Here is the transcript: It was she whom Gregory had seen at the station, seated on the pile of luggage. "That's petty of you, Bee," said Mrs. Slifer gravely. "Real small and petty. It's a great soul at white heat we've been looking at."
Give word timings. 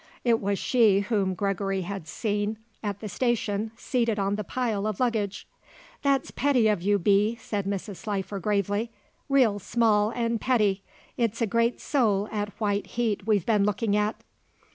It 0.23 0.41
was 0.41 0.57
she 0.57 1.01
whom 1.01 1.35
Gregory 1.35 1.81
had 1.81 2.07
seen 2.07 2.57
at 2.81 3.01
the 3.01 3.07
station, 3.07 3.69
seated 3.77 4.17
on 4.17 4.33
the 4.35 4.43
pile 4.43 4.87
of 4.87 4.99
luggage. 4.99 5.45
"That's 6.01 6.31
petty 6.31 6.67
of 6.69 6.81
you, 6.81 6.97
Bee," 6.97 7.35
said 7.39 7.67
Mrs. 7.67 7.97
Slifer 7.97 8.39
gravely. 8.39 8.89
"Real 9.29 9.59
small 9.59 10.09
and 10.09 10.41
petty. 10.41 10.81
It's 11.17 11.39
a 11.39 11.45
great 11.45 11.79
soul 11.79 12.27
at 12.31 12.59
white 12.59 12.87
heat 12.97 13.27
we've 13.27 13.45
been 13.45 13.63
looking 13.63 13.95
at." 13.95 14.15